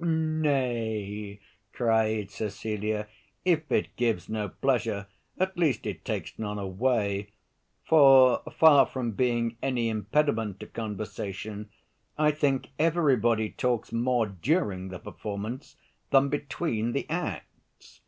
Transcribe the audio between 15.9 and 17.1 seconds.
than between the